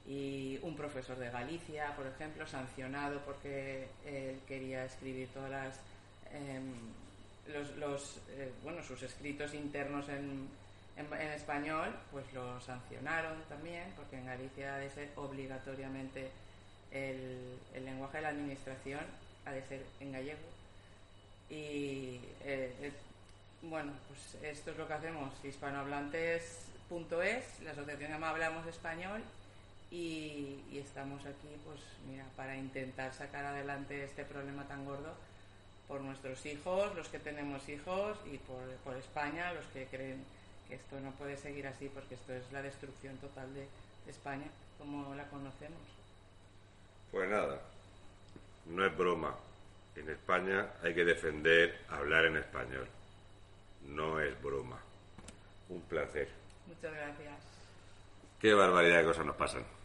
Y 0.06 0.58
un 0.62 0.76
profesor 0.76 1.18
de 1.18 1.30
Galicia, 1.30 1.94
por 1.96 2.06
ejemplo, 2.06 2.46
sancionado 2.46 3.20
porque 3.26 3.88
él 4.06 4.40
quería 4.46 4.84
escribir 4.84 5.28
todas 5.28 5.50
las 5.50 5.80
em, 6.32 6.72
los, 7.78 8.18
eh, 8.30 8.52
bueno 8.62 8.82
sus 8.82 9.02
escritos 9.02 9.54
internos 9.54 10.08
en, 10.08 10.48
español, 11.34 11.94
pues 12.10 12.24
lo 12.32 12.60
sancionaron 12.60 13.40
también, 13.48 13.84
porque 13.96 14.16
en 14.16 14.26
Galicia 14.26 14.74
ha 14.74 14.78
de 14.78 14.90
ser 14.90 15.10
obligatoriamente 15.14 16.28
el 16.90 17.84
lenguaje 17.84 18.16
de 18.16 18.22
la 18.22 18.28
administración 18.30 19.00
ha 19.44 19.52
de 19.52 19.62
ser 19.62 19.84
en 20.00 20.12
gallego 20.12 20.57
y 21.50 22.20
eh, 22.44 22.72
eh, 22.80 22.92
bueno, 23.62 23.92
pues 24.06 24.36
esto 24.42 24.70
es 24.70 24.76
lo 24.76 24.86
que 24.86 24.94
hacemos, 24.94 25.32
hispanohablantes.es, 25.42 27.60
la 27.62 27.72
asociación 27.72 28.10
llama 28.10 28.30
Hablamos 28.30 28.66
Español 28.66 29.22
y, 29.90 30.60
estamos 30.74 31.22
aquí 31.22 31.48
pues 31.64 31.80
mira, 32.08 32.24
para 32.36 32.56
intentar 32.56 33.12
sacar 33.14 33.44
adelante 33.44 34.04
este 34.04 34.24
problema 34.24 34.68
tan 34.68 34.84
gordo 34.84 35.14
por 35.88 36.02
nuestros 36.02 36.44
hijos, 36.46 36.94
los 36.94 37.08
que 37.08 37.18
tenemos 37.18 37.68
hijos 37.68 38.18
y 38.30 38.38
por, 38.38 38.62
por 38.84 38.96
España, 38.96 39.52
los 39.54 39.64
que 39.66 39.86
creen 39.86 40.24
que 40.68 40.74
esto 40.74 41.00
no 41.00 41.10
puede 41.12 41.36
seguir 41.36 41.66
así 41.66 41.88
porque 41.88 42.14
esto 42.14 42.34
es 42.34 42.52
la 42.52 42.62
destrucción 42.62 43.16
total 43.16 43.52
de 43.54 43.66
España 44.06 44.46
como 44.78 45.14
la 45.14 45.26
conocemos. 45.28 45.80
Pues 47.10 47.28
nada, 47.28 47.60
no 48.66 48.84
es 48.84 48.96
broma, 48.96 49.34
en 50.00 50.10
España 50.10 50.66
hay 50.82 50.94
que 50.94 51.04
defender 51.04 51.80
hablar 51.88 52.26
en 52.26 52.36
español. 52.36 52.86
No 53.86 54.20
es 54.20 54.40
broma. 54.42 54.78
Un 55.68 55.80
placer. 55.82 56.28
Muchas 56.66 56.92
gracias. 56.92 57.34
Qué 58.40 58.54
barbaridad 58.54 58.98
de 58.98 59.04
cosas 59.04 59.26
nos 59.26 59.36
pasan. 59.36 59.77